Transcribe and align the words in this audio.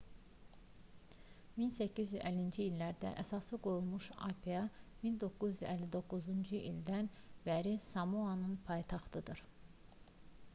1850-ci 1.63 2.65
illərdə 2.69 3.11
əsası 3.25 3.59
qoyulmuş 3.67 4.07
apia 4.29 4.63
1959-cu 5.03 6.61
ildən 6.71 7.13
bəri 7.51 7.77
samoanın 7.87 8.57
paytaxtıdır 8.73 9.47